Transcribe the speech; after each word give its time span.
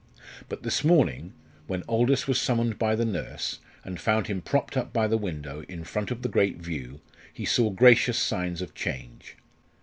But 0.49 0.63
this 0.63 0.83
morning, 0.83 1.33
when 1.67 1.83
Aldous 1.87 2.27
was 2.27 2.41
summoned 2.41 2.79
by 2.79 2.95
the 2.95 3.05
nurse, 3.05 3.59
and 3.85 3.99
found 3.99 4.25
him 4.25 4.41
propped 4.41 4.75
up 4.75 4.91
by 4.91 5.05
the 5.05 5.15
window, 5.15 5.61
in 5.69 5.83
front 5.83 6.09
of 6.09 6.23
the 6.23 6.27
great 6.27 6.57
view, 6.57 7.01
he 7.31 7.45
saw 7.45 7.69
gracious 7.69 8.17
signs 8.17 8.63
of 8.63 8.73
change. 8.73 9.35